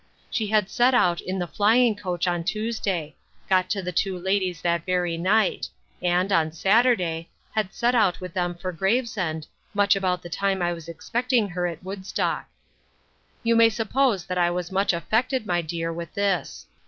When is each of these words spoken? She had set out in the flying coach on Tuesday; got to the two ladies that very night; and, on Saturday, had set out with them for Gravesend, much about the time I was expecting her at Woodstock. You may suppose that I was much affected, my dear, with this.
She 0.31 0.47
had 0.47 0.67
set 0.67 0.95
out 0.95 1.21
in 1.21 1.37
the 1.37 1.45
flying 1.45 1.95
coach 1.95 2.25
on 2.27 2.43
Tuesday; 2.43 3.15
got 3.47 3.69
to 3.69 3.83
the 3.83 3.91
two 3.91 4.17
ladies 4.17 4.59
that 4.63 4.83
very 4.83 5.15
night; 5.15 5.69
and, 6.01 6.31
on 6.31 6.53
Saturday, 6.53 7.29
had 7.51 7.71
set 7.71 7.93
out 7.93 8.19
with 8.19 8.33
them 8.33 8.55
for 8.55 8.71
Gravesend, 8.71 9.45
much 9.75 9.95
about 9.95 10.23
the 10.23 10.27
time 10.29 10.59
I 10.59 10.73
was 10.73 10.89
expecting 10.89 11.49
her 11.49 11.67
at 11.67 11.83
Woodstock. 11.83 12.49
You 13.43 13.55
may 13.55 13.69
suppose 13.69 14.25
that 14.25 14.39
I 14.39 14.49
was 14.49 14.71
much 14.71 14.91
affected, 14.91 15.45
my 15.45 15.61
dear, 15.61 15.93
with 15.93 16.11
this. 16.15 16.65